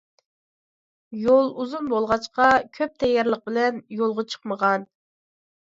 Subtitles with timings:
[1.25, 4.91] -يۇل ئۇزۇن بولغاچقا، كۆپ تەييارلىق بىلەن يولغا چىقمىغان.